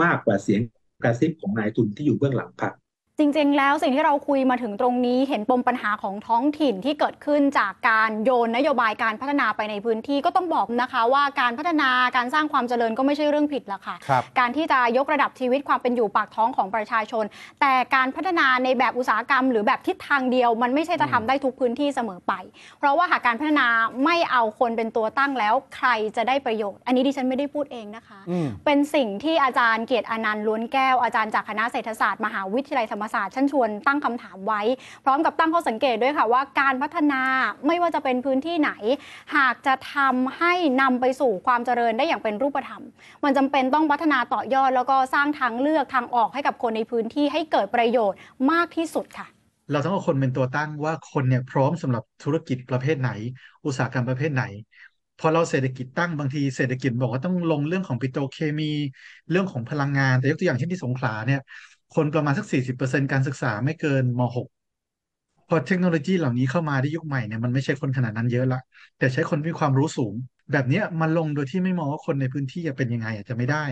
[0.03, 0.61] มากกว่าเสียง
[1.03, 2.73] กระซิบของนายทุนที่อยู่เบื้องหลังพรรค
[3.21, 17.25] จริงๆ แล้วสิ่งที่เราคุยมาถึงตรงนี้เห็นปมปัญหาของท้องถิ่นที่เกิดขึ้นจากการโยนนโยบายการพัฒนาไปในพื้นที่ก็ต้องบอกนะคะว่าการพัฒนาการสร้างความเจริญก็ไม่ใช่เรื่องผิดละค่ะครับการที่จะยกระดับชีวิตความเป็นอยู่ปากท้องของประชาชน
[17.61, 22.33] แต่การพัฒนาในแบบอุตสาหกรรม หรือแบบทิศทางเดียว มันไม่ใช่จะทำได้ทุกพื้นที่เสมอไป
[22.79, 23.67] เพราะว่าหากการพัฒนา
[24.05, 34.61] ไม่เอาคนเป็นตัวตั้งแล้ว ใครจะได้ประโยชน์ อันนี้ดิฉันไม่ได้พูดเองนะคะอืมเป็นสิ่งที่อาจารย์เกียรติอนันต์ล้วนแก้วอาจารย์จากคณะเศรษฐศาสตร์มหาวิทยาลัยธรรมศาสตร์ท่านชวนตั้งคำถามไว้
[35.05, 37.21] พร้อมกับตั้งข้อสังเกตด้วยค่ะว่าการพัฒนา
[37.67, 38.71] ไม่ว่าจะเป็นพื้นที่ไหน
[39.35, 42.83] หากจะทำให้นำไปสู่ความเจริญได้อย่างเป็นรูปธรรม
[43.23, 48.17] มันจำเป็นต้องพัฒนาต่อยอด แล้วก็สร้างทางเลือกทางออกให้กับคนในพื้นที่ให้เกิดประโยชน์
[48.51, 49.27] มากที่สุดค่ะ
[49.71, 53.09] เราต้องเอาคนเป็นตัวตั้งว่าคนเนี่ยพร้อมสำหรับธุรกิจประเภทไหน
[53.65, 54.43] อุตสาหกรรมประเภทไหน
[55.19, 58.63] พอเราเศรษฐกิจตั้งบางทีเศรษฐกิจบอกว่าต้องลงเรื่องของปิโตรเคมี
[59.29, 61.39] เรื่องของพลังงาน แต่ยกตัวอย่างเช่นที่สงขลาเนี่ย
[61.95, 64.47] คนประมาณสัก40%การศึกษาไม่เกินม .6
[65.47, 68.59] พอเทคโนโลยีเหล่านี้เข้ามาได้ยุคใหม่เนี่ยมันไม่ใช่คนขนาดนั้นเยอะละ
[68.97, 70.13] แต่ใช้คนมีความรู้สูง
[70.51, 73.63] แบบนี้มันลงโดยที่ไม่มองว่าคนในพื้นที่จะเป็นยังไงอาจจะไม่ได้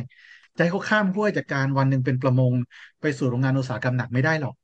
[0.56, 2.54] จะให้เขาข้ามห้วยจากการวันหนึ่งเป็นประมง
[3.02, 4.56] ไปสู่โรงงานอุตสาหกรรมหนักไม่ได้หรอก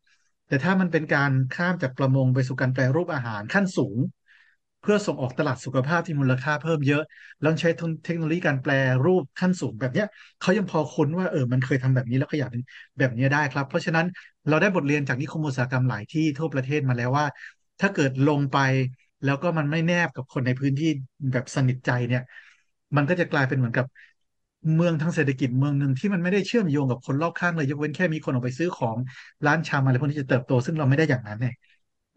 [0.48, 3.98] แต่ถ้ามันเป็นการข้ามจากประมงไปสู่การแปรรูปอาหารขั้นสูง
[4.86, 7.02] พื่อส่งออกตลาดสุขภาพที่มูลค่าเพิ่มเยอะ
[7.42, 7.70] แล้วใช้
[8.06, 8.72] เทคโนโลยีการแปร
[9.06, 10.08] รูปขั้นสูงแบบเนี้ย
[10.40, 12.62] เขายังพอคุ้นว่าเออมันเคยทำแบบนี้แล้วขยับเป็น
[13.00, 14.06] แบบนี้ได้ครับ เพราะฉะนั้น
[14.48, 17.26] เราได้บทเรียนจากนิคมอุตสาหกรรมหลายที่ทั่วประเทศมาแล้วว่า
[17.80, 18.58] ถ้าเกิดลงไป
[19.24, 20.88] แล้วก็มันไม่แนบกับคนในพื้นที่
[21.32, 22.22] แบบสนิทใจเนี่ย
[22.96, 23.86] มันก็จะกลายเป็นเหมือนกับ
[24.74, 28.98] เมืองทางเศรษฐกิจเมืองหนึ่งที่มันไม่ได้เชื่อมโยงกับคนรอบข้างเลยยกเว้นแค่มีคนออกไปซื้อของ
[29.46, 31.54] ร้านชำอะไรพวกนี้จะเติบโต ซึ่งเราไม่ได้อย่างนั้นเนี่ย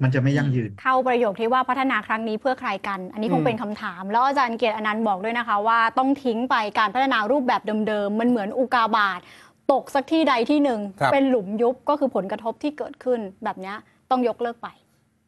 [0.03, 9.21] มันจะไม่ยั่งยืน เข้าประโยคที่ว่าพัฒนาครั้งนี้เพื่อใครกัน อันนี้คอืงมเป็นคำถาม แล้วอาจารย์เกียรติอนันต์บอกด้วยนะคะ ว่าต้องทิ้งไปการพัฒนารูปแบบเดิมๆ มันเหมือนอุกาบาต
[9.73, 13.77] ตกสักที่ใดที่หนึ่งครับเป็นหลุมยุบก็คือผลกระทบที่เกิดขึ้นแบบเนี้ย
[14.11, 14.69] ต้องยกเลิกไป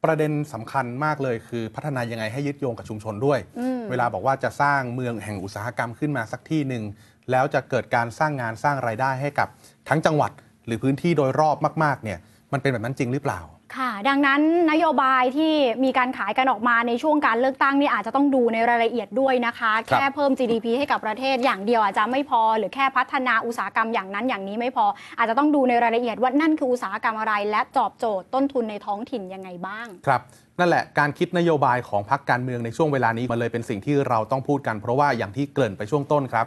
[0.04, 6.82] ประเด็นสำคัญมากเลยคือพัฒนายังไงให้ยึดโยงกับชุมชนด้วยอืมเวลาบอกว่าจะสร้างเมืองแห่งอุตสาหกรรมขึ้นมาสักที่หนึ่ง
[7.30, 9.48] แล้วจะเกิดการสร้างงานสร้างไรายได้ให้กับ
[9.88, 10.32] ทั้งจังหวัด
[10.66, 12.18] หรือพื้นที่โดยรอบมากๆเนี่ย
[12.52, 13.40] มันเป็นแบบนั้นจริงหรือเปล่า
[13.76, 14.40] ค่ะ ดังนั้น
[14.72, 15.52] นโยบายที่
[15.84, 24.86] มีการขายกันออกมาในช่วงการเลือกตั้งนี่อาจจะต้องดูในรายละเอียดด้วยนะคะครับแค่เพิ่ม GDP ให้กับประเทศอย่างเดียวอาจจะไม่พอ หรือแค่พัฒนาอุตสาหกรรมอย่างนั้นอย่างนี้ไม่พอ
[25.18, 30.20] อาจจะต้องดูในรายละเอียดว่านั่นคืออุตสาหกรรมอะไร และตอบโจทย์ต้นทุนในท้องถิ่นยังไงบ้าง ครับ
[30.58, 36.46] นั่นแหละการคิดนโยบายของพรรคการเมืองในช่วงเวลานี้มันเลยเป็นสิ่งที่เราต้องพูดกันเพราะว่าอย่างที่เกริ่นไปช่วงต้นครับ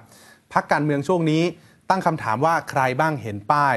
[0.53, 1.43] พรรคการเมืองช่วงนี้
[1.89, 3.75] ตั้งคำถามว่าใครบ้างเห็นป้าย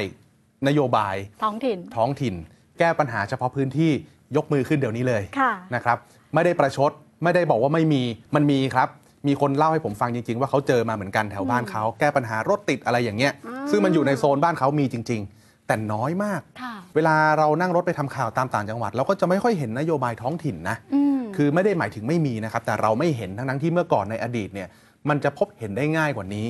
[0.69, 2.35] นโยบาย ท้องถิ่นท้องถิ่น
[2.79, 3.91] แก้ปัญหาเฉพาะพื้นที่
[4.37, 5.97] ยกมือขึ้นเดี๋ยวนี้เลยค่ะนะครับ
[6.35, 6.91] ไม่ได้ประชด
[7.23, 8.03] ไม่ได้บอกว่าไม่มี
[8.35, 8.89] มันมีครับ
[9.27, 24.69] มีคนเล่าให้ผมฟังจริง ๆ ว่าเขาเจอมาเหมือนกันแถวบ้านเขาแก้ปัญหารถติดอะไรอย่างเงี้ยอืมซึ่งมันอยู่ในโซนบ้านเขามีจริง ๆ แต่น้อยมากค่ะเวลาเรานั่งรถไปทำข่าวตามต่างจังหวัด เราก็จะไม่ค่อยเห็นนโยบายท้องถิ่นนะอืมคือไม่ได้หมายถึงไม่มีนะครับ แต่เราไม่เห็นทั้งๆที่เมื่อก่อนในอดีตเนี่ย
[25.09, 26.47] มันจะพบเห็นได้ง่ายกว่านี้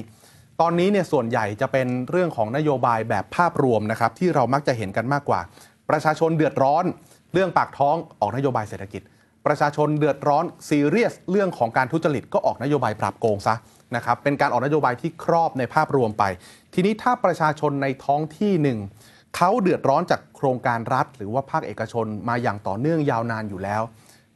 [0.61, 5.41] ตอนนี้เนี่ยส่วนใหญ่จะเป็นเรื่องของนโยบายแบบภาพรวมนะครับที่เรามักจะเห็นกันมากกว่า
[5.91, 6.85] ประชาชนเดือดร้อน
[7.33, 9.03] เรื่องปากท้องออกนโยบายเศรษฐกิจ
[9.47, 13.55] ประชาชนเดือดร้อนซีเรียสเรื่องของการทุจริตก็ออกนโยบายปราบโกงซะ
[13.97, 16.25] นะครับเป็นการออกนโยบายที่ครอบในภาพรวมไป
[16.75, 18.79] ทีนี้ถ้าประชาชนในท้องที่หนึ่ง
[19.37, 23.83] เขาเดือดร้อนจากโครงการรัฐ หรือว่าภาคเอกชนมาอย่างต่อเนื่องยาวนานอยู่แล้ว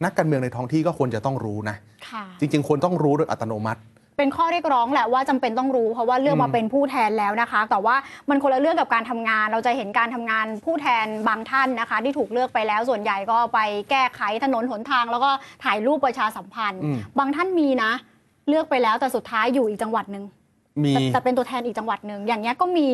[0.05, 1.77] นักการเมืองในท้องที่ก็ควรจะต้องรู้นะ
[2.09, 3.81] ค่ะจริงๆควรต้องรู้โดยอัตโนมัติ
[4.21, 7.97] เป็นข้อเรียกร้องแหละว่าจำเป็นต้องรู้ เพราะว่าเลือกมาอืมเป็นผู้แทนแล้วนะคะ แต่ว่า
[8.29, 13.59] มันคนละเรื่องกับการทำงาน เราจะเห็นการทำงานผู้แทนบางท่านนะคะ ที่ถูกเลือกไปแล้วส่วนใหญ่ก็ไป
[13.91, 15.31] แก้ไขถนนหนทาง แล้วก็
[15.65, 17.93] ถ่ายรูปประชาสัมพันธ์อืมบางท่านมีนะ
[18.49, 20.25] เลือกไปแล้วแต่สุดท้ายอยู่อีกจังหวัดหนึ่ง
[20.85, 22.89] มีแต่แต่เป็นตัวแทนอีกจังหวัดหนึ่งอย่างเงี้ยก็มี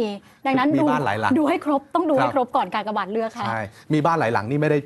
[0.47, 3.61] ดังนั้นมีดูบ้านหลายหลังดูให้ครบต้องดูให้ครับครบก่อนการกระบาดเลือกค่ะใช่
[3.93, 4.79] มีบ้านหลายหลังนี่ไม่ได้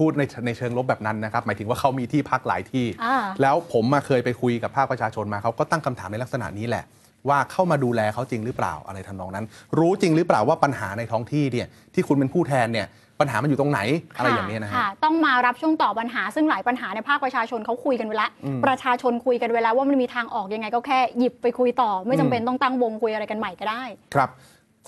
[0.00, 6.84] พูดในในเชิงลบแบบนั้นนะครับ หมายถึงว่าเขามีที่พักหลายที่อ่าแล้วผมมาเคยไปคุยกับภาคประชาชนมาเขาก็ตั้งคำถามในลักษณะนี้แหละ
[7.28, 9.44] ว่าเข้ามาดูแลเขาจริงหรือเปล่าอะไรทำนองนั้น
[9.78, 12.86] รู้จริงหรือเปล่าว่าปัญหาในท้องที่เนี่ยที่คุณเป็นผู้แทนเนี่ย
[13.20, 13.80] ปัญหามันอยู่ตรงไหน
[14.16, 23.82] อะไรอย่างนี้ยนะฮะค่ะต้องมารับช่วงต่อปัญหาซึ่งหลายปัญหาในภาคประชาชนเขาคุยกันไว้แล้วอืมประชาชนคุยกันไว้แล้วว่ามันมีทางออกยังไงก็แค่หยิบไปคุยต่อ ไม่จำอืมเป็นต้องตั้งวงคุยอะไรกันใหม่ก็ได้
[24.14, 24.30] ครับ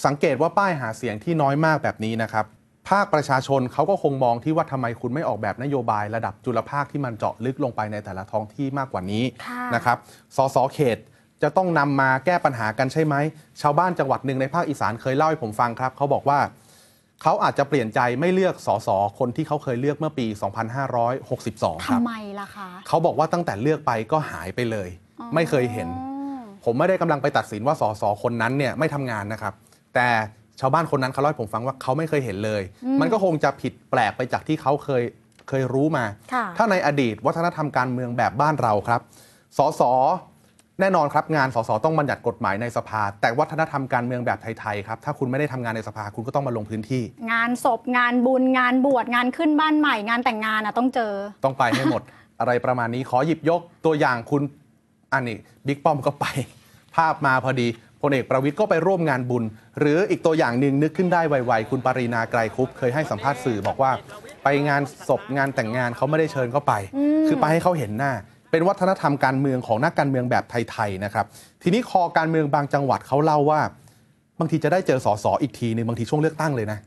[0.07, 2.47] สังเกตว่าป้ายหาเสียงที่น้อยมากแบบนี้นะครับ
[2.91, 9.97] ภาคประชาชนเขาก็คงมองที่ว่าทำไมคุณไม่ออกแบบนโยบายระดับจุลภาคที่มันเจาะลึกลงไปในแต่ละท้องที่มากกว่านี้ค่ะนะครับ
[10.37, 10.99] สสเขต
[11.43, 13.15] จะต้องนำมาแก้ปัญหากันใช่ไหม
[13.61, 16.39] ชาวบ้านจังหวัดหนึ่งในภาคอีสานเคยเล่าให้ผมฟังครับเขาบอกว่า
[17.23, 20.27] เขาอาจจะเปลี่ยนใจไม่เลือกสสคนที่เขาเคยเลือกเมื่อปี
[21.07, 24.89] 2562 ครับทำไมล่ะคะเขาบอกว่าตั้งแต่เลือกไปก็หายไปเลย
[25.35, 25.89] ไม่เคยเห็น
[26.65, 29.55] ผมไม่ได้กำลังไปตัดสินว่าสสคนนั้นเนี่ยไม่ทำงานนะครับ
[29.95, 30.09] แต่
[30.63, 35.03] ชาวบ้านคนนั้นเขาเล่าให้ผมฟังว่าเขาไม่เคยเห็นเลยอืมมันก็คงจะผิดแปลกไปจากที่เขาเคย
[35.49, 39.01] เคยรู้มาค่ะถ้าในอดีตวัฒนธรรมการเมืองแบบบ้านเราครับ
[39.59, 39.83] สส
[40.81, 51.13] แน่นอนครับงานสสต้องบัญญัติกฎหมายในสภา แต่วัฒนธรรมการเมืองแบบไทยๆครับถ้าคุณไม่ได้ทำงานในสภาคุณก็ต้องมาลงพื้นที่ งานศพงานบุญงานบวชงานขึ้นบ้านใหม่ งานแต่งงานอะต้องเจอ
[51.45, 52.03] ต้องไปให้หมด
[52.41, 54.43] อะไรประมาณนี้ขอหยิบยกตัวอย่างคุณ
[55.13, 56.27] อันนี้บิ๊กป้อมก็ไป
[56.97, 57.67] ภาพมาพอดี
[58.03, 59.45] พลเอกประวิทย์ก็ไปร่วมงานบุญ
[59.79, 63.91] หรืออีกตัวอย่างหนึ่งนึกขึ้นได้ไวๆ คุณปรินาไกรคุปเคยให้สัมภาษณ์สื่อบอกว่า
[64.45, 68.13] ไปงานศพงานแต่งงานเขาไม่ได้เชิญเข้าไปอืมคือไปให้เขาเห็นหน้า
[68.51, 71.27] เป็นวัฒนธรรมการเมืองของนักการเมืองแบบไทยๆนะครับ
[71.63, 73.61] ทีนี้คอการเมืองบางจังหวัดเขาเล่าว่า
[74.41, 76.79] บางทีจะได้เจอสสอีกทีหนึงบางทีช่วงเลือกตั้งเลยนะ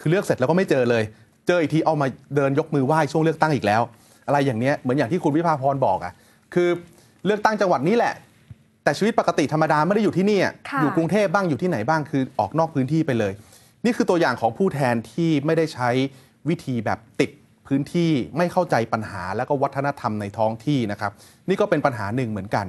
[0.00, 1.02] คือเลือกเสร็จแล้วก็ไม่เจอเลย
[1.46, 2.06] เจออีกทีเอามา
[2.36, 3.82] เดินยกมือไหว้ช่วงเลือกตั้งอีกแล้ว
[4.26, 6.12] อะไรอย่างเนี้ยเหมือนอย่างที่คุณวิภาพรบอกอะ่ะ
[6.54, 6.68] คือ
[7.26, 8.14] เลือกตั้งจังหวัดนี้แหละ
[8.84, 13.32] แต่ชีวิตปกติธรรมดาไม่ได้อยู่ที่นี่อะค่ะ อยู่กรุงเทพบ้างอยู่ที่ไหนบ้างคือออกนอกพื้นที่ไปเลย
[13.84, 15.88] นี่คือตัวอย่างของผู้แทนที่ไม่ได้ใช้
[16.48, 17.30] วิธีแบบติด
[17.66, 21.12] พื้นที่ไม่เข้าใจปัญหาและก็วัฒนธรรมในท้องที่นะครับ
[21.48, 22.66] นี่ก็เป็นปัญหาหนึ่งเหมือนกัน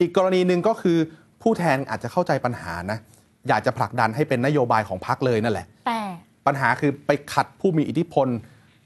[0.00, 0.98] อีกกรณีหนึ่งก็คือ
[1.42, 2.98] ผู้แทนอาจจะเข้าใจปัญหานะ
[3.48, 6.00] อยากจะผลักดันให้เป็นนโยบายของพรรคเลยนั่นแหละ แต่
[6.46, 8.28] ปัญหาคือไปขัดผู้มีอิทธิพล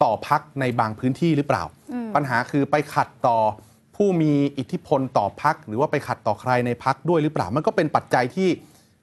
[0.03, 3.39] ต่อพักในบางพื้นที่หรือเปล่าอืมปัญหาคือไปขัดต่อ
[3.97, 8.49] ผู้มีอิทธิพลต่อพักหรือว่าไปขัดต่อใครในพักด้วยหรือเปล่า มันก็เป็นปัจจัยที่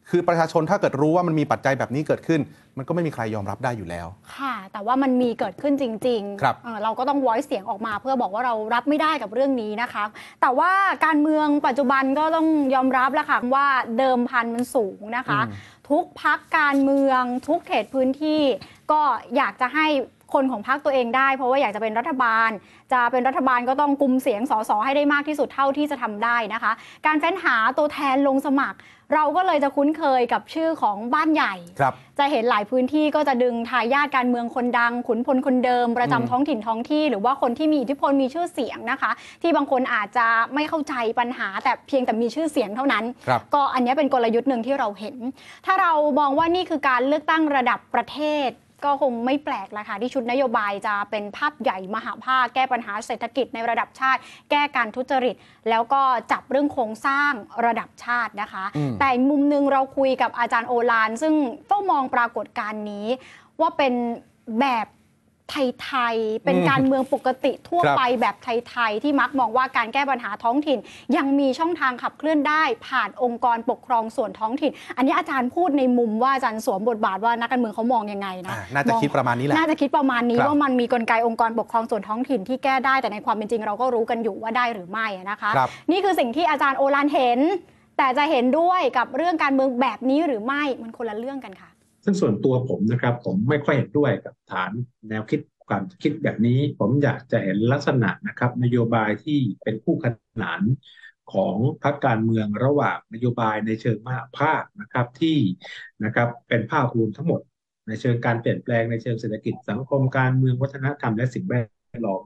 [0.10, 2.42] คือประชาชนถ้าเกิดรู้ว่ามันมีปัจจัยแบบนี้เกิดขึ้น
[2.78, 10.04] มันก็ไม่มีใครยอมรับได้อยู่แล้ว ค่ะ แต่ว่ามันมีเกิดขึ้นจริงครับเอ่อเราก็ต้อง voice เสียงออกมา เพื่อบอกว่าเรารับไม่ได้กับเรื่องนี้นะคะ
[10.42, 10.72] แต่ว่า
[11.06, 18.42] การเมืองปัจจุบันก็ต้องยอมรับแล้วค่ะว่าเดิมพันมันสูงนะคะอืมทุกพักการเมือง ทุกเขตพื้นที่
[18.92, 19.02] ก็
[19.36, 19.88] อยากจะให้
[20.34, 22.50] คนของพรรคตัวเองได้ เพราะว่าอยากจะเป็นรัฐบาล
[22.94, 26.72] จะเป็นรัฐบาลก็ต้องกลุ่มเสียงสสให้ได้มากที่สุดเท่าที่จะทำได้นะคะ
[27.06, 28.80] การเฟ้นหาตัวแทนลงสมัคร
[29.16, 39.12] เราก็เลยจะคุ้นเคยกับชื่อของบ้านใหญ่ครับจะเห็นหลายพื้นที่ก็จะดึงทายาทการเมืองคนดัง ขุนพลคนเดิม ประจำอืมท้องถิ่นท้องที่ หรือว่าคนที่มีอิทธิพลมีชื่อเสียงนะคะ
[39.42, 45.16] ที่บางคนอาจจะไม่เข้าใจปัญหา แต่เพียงแต่มีชื่อเสียงเท่านั้นครับก็อันนี้เป็นกลยุทธ์หนึ่งที่เราเห็น
[45.66, 48.50] ถ้าเรามองว่านี่คือการเลือกตั้งระดับประเทศ
[48.86, 54.20] ก็คงไม่แปลกละค่ะที่ชุดนโยบายจะเป็นภาพใหญ่มหาภาคแก้ปัญหาเศรษฐกิจในระดับชาติ
[54.52, 55.36] แก้การทุจริต
[55.70, 57.32] แล้วก็จับเรื่องโครงสร้าง
[57.66, 61.34] ระดับชาตินะคะอืมแต่อีกมุมหนึ่งเราคุยกับอาจารย์โอลาน ซึ่ง
[61.72, 63.08] ต้องมองปรากฏการณ์นี้
[63.62, 63.94] ว่าเป็น
[64.60, 64.88] แบบ
[65.52, 70.80] ไทยๆ เป็นอืมการเมืองปกติทั่วครับไปแบบไทยๆ ที่มักมองว่าการแก้ปัญหาท้องถิ่น
[71.18, 87.40] ยังมีช่องทางขับเคลื่อนได้ ผ่านองค์กรปกครองส่วนท้องถิ่น อันนี้อาจารย์พูดในมุมว่าอาจารย์สวมบทบาทว่านักการเมืองเขามองยังไงนะอ่าน่าจะมองคิดประมาณนี้แหละน่าจะคิดประมาณนี้ครับว่ามันมีกลไกองค์กรปกครองส่วนท้องถิ่นที่แก้ได้แต่ในความเป็นจริงเราก็รู้กันอยู่ว่าได้หรือไม่อะนะคะครับนี่คือสิ่งที่อาจารย์โอลานเห็น
[87.98, 91.69] แต่จะเห็นด้วยกับเรื่องการเมืองแบบนี้หรือไม่มันคนละเรื่องกันค่ะ
[92.10, 94.72] ซึ่งส่วนตัวผมนะครับ ผมไม่ค่อยเห็นด้วยกับฐาน
[95.10, 95.40] แนวคิด
[95.72, 100.06] การคิดแบบนี้ ผมอยากจะเห็นลักษณะนะครับ นโยบายที่เป็นคู่ข
[100.42, 100.62] นาน
[101.34, 105.38] ของพรรคการเมืองระหว่างนโยบายในเชิงมาภาคนะครับที่
[106.04, 107.42] นะครับเป็นภาพรวมทั้งหมด
[107.88, 112.24] ในเชิงการเปลี่ยนแปลงในเชิงเศรษฐกิจสังคมการเมืองวัฒนธรรมและสิ่งแวดล้อม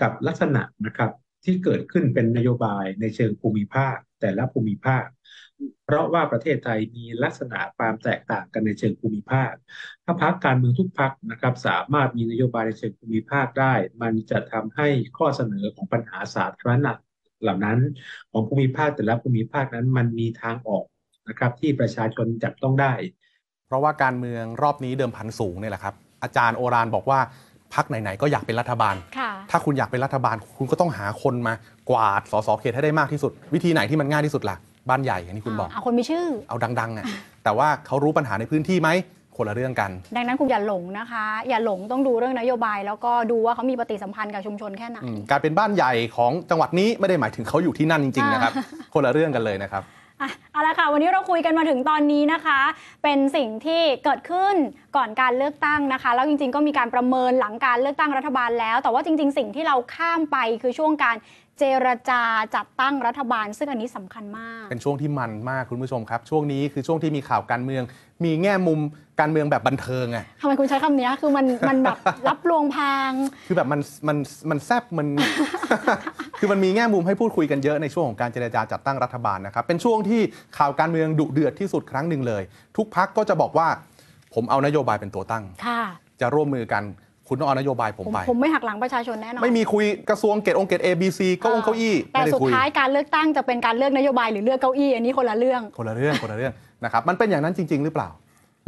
[0.00, 1.10] กับลักษณะนะครับ
[1.44, 5.04] ที่เกิดขึ้นเป็นนโยบายในเชิงภูมิภาค แต่ละภูมิภาค
[5.84, 9.52] เพราะว่าประเทศไทยมีลักษณะความแตกต่างกันในเชิงภูมิภาค
[10.04, 16.92] ถ้าพรรคการเมืองทุกพรรคนะครับ สามารถมีนโยบายในเชิงภูมิภาคได้ มันจะทำให้ข้อเสนอของปัญหาสาธารณะ
[17.42, 17.78] เหล่านั้น
[18.32, 20.84] ของภูมิภาคแต่ละภูมิภาคนั้นมันมีทางออก
[21.28, 22.92] นะครับที่ประชาชนจับต้องได้
[23.66, 27.20] เพราะว่าการเมืองรอบนี้เดิมพันสูงเนี่ยแหละครับ อาจารย์โอรานบอกว่า
[27.74, 31.54] พักไหนๆก็อยากเป็นรัฐบาลค่ะถ้าคุณอยากเป็นรัฐบาล คุณก็ต้องหาคนมา
[31.90, 34.56] กวาดสสเขตให้ได้มากที่สุด วิธีไหนที่มันง่ายที่สุดล่ะ
[34.90, 37.04] บ้านใหญ่อย่างที่คุณบอกเอาคนมีชื่อ เอาดังๆอะ
[37.44, 38.90] แต่ว่าเขารู้ปัญหาในพื้นที่ไหม
[39.36, 48.52] คนละเรื่องกัน ดังนั้นคุณอย่าหลงนะคะ อย่าหลงต้องดูเรื่องนโยบาย แล้วก็ดูว่าเขามีปฏิสัมพันธ์กับชุมชนแค่ไหนอืมการเป็นบ้านใหญ่ของจังหวัดนี้ไม่ได้หมายถึงเขาอยู่ที่นั่นจริงๆนะครับ
[48.94, 49.82] คนละเรื่องกันเลยนะครับ
[50.20, 52.60] อะเอาละค่ะ วันนี้เราคุยกันมาถึงตอนนี้นะคะ
[53.02, 54.54] เป็นสิ่งที่เกิดขึ้น
[54.96, 61.16] ก่อนการเลือกตั้งนะคะ แล้วจริงๆ ก็มีการประเมินหลังการเลือกตั้งรัฐบาลแล้ว แต่ว่าจริง ๆ สิ่งที่เราข้ามไปคือช่วงการ
[61.58, 62.22] เจรจา
[62.54, 67.82] จัดตั้งรัฐบาล ซึ่งอันนี้สำคัญมาก เป็นช่วงที่มันมากคุณผู้ชมครับ ช่วงนี้คือช่วงที่มีข่าวการเมือง
[68.24, 68.80] มีแง่มุม
[69.20, 73.12] การเมืองแบบบันเทิงอะทำไมคุณใช้คำนี้คือมันมันแบบรับลวงพราง
[73.46, 74.16] คือแบบมันมัน
[74.50, 75.06] มันแซบมัน
[76.38, 80.20] คือมันมีแง่มุมให้พูดคุยกันเยอะในช่วงของการเจรจาจัดตั้งรัฐบาลนะครับ เป็นช่วงที่
[80.58, 82.42] ข่าวการเมืองดุเดือดที่สุดครั้งหนึ่งเลย
[82.76, 83.68] ทุกพักก็จะบอกว่า
[84.34, 85.82] ผมเอานโยบายเป็นตัวตั้งค่ะ
[86.20, 86.82] จะร่วมมือกัน
[87.28, 96.52] คุณต้องเอานโยบายผมผมไป ผมไม่หักหลังประชาชนแน่นอนไม่มีคุยกระทรวงเกตองค์เกต A B C เก็องค์เก้าอี้แต่ไม่ได้สุดคุยท้ายการเลือกตั้งจะเป็นการเลือกนโยบายหรือเลือกเก้าอี้อันนี้คนละเรื่องคนละเรื่องคนละเรื่อง
[96.84, 98.08] นะครับมันเป็นอย่างนั้นจริง ๆ หรือเปล่า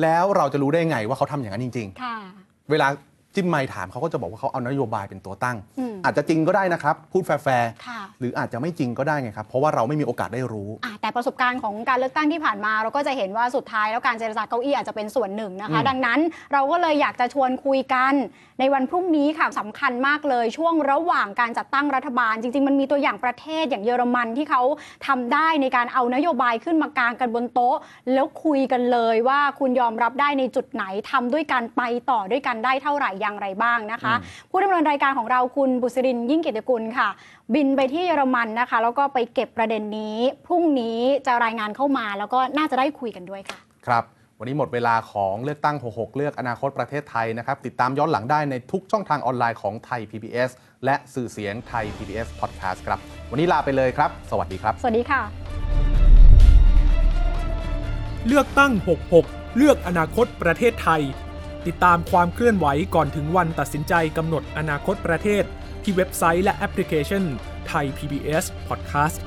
[0.03, 2.87] แล้วเราจะรู้ได้ไงว่าเขาทำอย่างนั้นจริง ค่ะ ๆ เวลา
[3.35, 16.21] จิ้มไมค์ถามเขาก็จะบอกว่าเขาเอานโยบายเป็นตัวตั้งอืมอาจจะจริงก็ได้นะครับ พูดแฟร์ค่ะๆหรืออาจจะไม่จริงก็ได้ไงครับ เพราะว่าเราไม่มีโอกาสได้รู้อะแต่ประสบการณ์ของการเลือกตั้งที่ผ่านมา เราก็จะเห็นว่าสุดท้ายแล้วการเจรจาเก้าอี้อาจจะเป็นส่วนหนึ่งนะคะอืมดังนั้น
[16.53, 18.15] เราก็เลยอยากจะชวนคุยกัน
[18.61, 24.63] ในวันพรุ่งนี้ค่ะสำคัญมากเลยช่วงระหว่างการจัดตั้งรัฐบาล จริง ๆ มันมีตัวอย่างประเทศอย่างเยอรมันที่เขา
[25.07, 27.77] ทำได้ในการเอานโยบายขึ้นมากางกันบนโต๊ะ
[28.13, 34.15] แล้วคุยกันเลยว่าคุณยอมรับได้ในจุดไหนทำด้วยกันไปต่อด้วยกันได้เท่าไหร่อย่างไรบ้างนะคะ
[34.51, 37.09] ผู้ดำเนินรายการของเราคุณบุษรินทร์ยิ่งเกียรติกุลค่ะ
[37.55, 44.05] บินไปที่เยอรมันนะคะ แล้วก็ไปเก็บประเด็นนี้ พรุ่งนี้จะรายงานเข้ามา แล้วก็น่าจะได้คุยกันด้วยค่ะ ครับ
[44.39, 50.51] วันนี้หมดเวลาของเลือกตั้ง 66 เลือกอนาคตประเทศไทยนะครับ ติดตามย้อนหลังได้ในทุกช่องทางออนไลน์ของไทย PBS
[50.85, 52.99] และสื่อเสียงไทย PBS Podcast ครับ
[53.31, 55.21] วันนี้ลาไปเลยครับ สวัสดีครับ สวัสดีค่ะ
[58.27, 58.73] เลือกตั้ง
[59.15, 61.03] 66 เลือกอนาคตประเทศไทย
[61.67, 65.45] ติดตามความเคลื่อนไหวก่อนถึงวันตัดสินใจกำหนดอนาคตประเทศ
[65.83, 67.23] ที่เว็บไซต์และแอปพลิเคชัน
[67.69, 69.19] ไทย PBS Podcast